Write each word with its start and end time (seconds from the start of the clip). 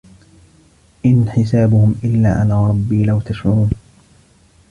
إِن 1.05 1.29
حِسابُهُم 1.29 1.95
إِلّا 2.03 2.29
عَلى 2.33 2.67
رَبّي 2.67 3.03
لَو 3.05 3.19
تَشعُرونَ 3.21 3.69